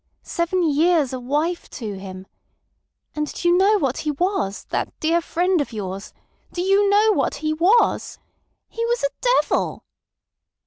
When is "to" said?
1.69-1.93